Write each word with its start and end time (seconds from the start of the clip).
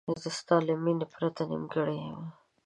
زه 0.21 0.29
ستا 0.39 0.55
له 0.67 0.73
مینې 0.83 1.05
پرته 1.13 1.41
نیمګړی 1.49 1.97
یم. 2.07 2.21